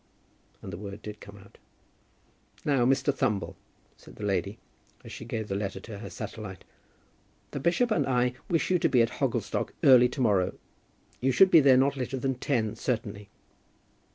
[0.63, 1.59] And the word did come out.
[2.65, 3.13] "Now, Mr.
[3.13, 3.55] Thumble,"
[3.97, 4.57] said the lady,
[5.05, 6.63] as she gave the letter to her satellite,
[7.51, 10.55] "the bishop and I wish you to be at Hogglestock early to morrow.
[11.19, 13.29] You should be there not later than ten, certainly."